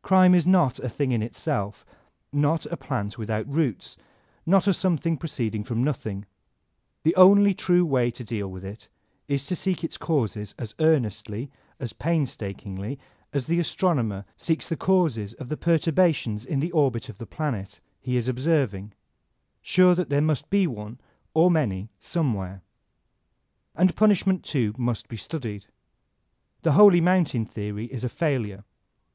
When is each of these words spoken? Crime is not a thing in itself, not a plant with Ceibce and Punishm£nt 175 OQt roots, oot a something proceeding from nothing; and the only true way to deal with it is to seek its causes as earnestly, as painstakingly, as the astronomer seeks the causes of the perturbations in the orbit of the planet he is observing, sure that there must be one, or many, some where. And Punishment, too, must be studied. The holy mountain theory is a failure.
Crime 0.00 0.34
is 0.34 0.46
not 0.46 0.78
a 0.78 0.88
thing 0.88 1.12
in 1.12 1.22
itself, 1.22 1.84
not 2.32 2.64
a 2.64 2.76
plant 2.78 3.18
with 3.18 3.28
Ceibce 3.28 3.36
and 3.36 3.52
Punishm£nt 3.52 3.52
175 3.52 3.52
OQt 3.52 3.56
roots, 3.58 3.96
oot 4.48 4.66
a 4.66 4.72
something 4.72 5.16
proceeding 5.18 5.62
from 5.62 5.84
nothing; 5.84 6.14
and 6.16 6.24
the 7.02 7.14
only 7.16 7.52
true 7.52 7.84
way 7.84 8.10
to 8.10 8.24
deal 8.24 8.48
with 8.50 8.64
it 8.64 8.88
is 9.28 9.44
to 9.44 9.54
seek 9.54 9.84
its 9.84 9.98
causes 9.98 10.54
as 10.58 10.74
earnestly, 10.78 11.50
as 11.78 11.92
painstakingly, 11.92 12.98
as 13.34 13.44
the 13.46 13.58
astronomer 13.60 14.24
seeks 14.38 14.70
the 14.70 14.74
causes 14.78 15.34
of 15.34 15.50
the 15.50 15.56
perturbations 15.58 16.46
in 16.46 16.60
the 16.60 16.72
orbit 16.72 17.10
of 17.10 17.18
the 17.18 17.26
planet 17.26 17.78
he 18.00 18.16
is 18.16 18.26
observing, 18.26 18.94
sure 19.60 19.94
that 19.94 20.08
there 20.08 20.22
must 20.22 20.48
be 20.48 20.66
one, 20.66 20.98
or 21.34 21.50
many, 21.50 21.90
some 22.00 22.32
where. 22.32 22.62
And 23.76 23.94
Punishment, 23.94 24.44
too, 24.44 24.72
must 24.78 25.08
be 25.08 25.18
studied. 25.18 25.66
The 26.62 26.72
holy 26.72 27.02
mountain 27.02 27.44
theory 27.44 27.84
is 27.92 28.02
a 28.02 28.08
failure. 28.08 28.64